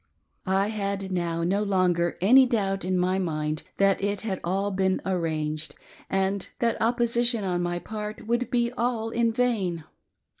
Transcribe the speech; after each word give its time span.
I 0.47 0.69
had 0.69 1.11
now 1.11 1.43
no 1.43 1.61
longer 1.61 2.17
any 2.21 2.47
doubt 2.47 2.83
in 2.83 2.97
my 2.97 3.19
mind' 3.19 3.61
thdt 3.77 4.01
it 4.01 4.21
had 4.21 4.41
been 4.75 4.99
all 5.05 5.13
"arranged," 5.15 5.75
and 6.09 6.49
that 6.57 6.81
opposition 6.81 7.43
on 7.43 7.61
my 7.61 7.77
part 7.77 8.25
would 8.25 8.49
be 8.49 8.71
all 8.71 9.11
in 9.11 9.31
vain. 9.31 9.83